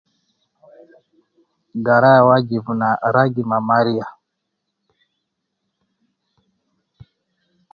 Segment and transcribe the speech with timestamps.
[1.85, 4.05] Garaya wajib na ragi ma mariya.